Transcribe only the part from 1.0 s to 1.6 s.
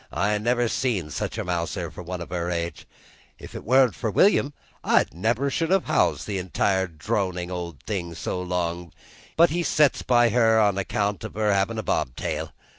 such a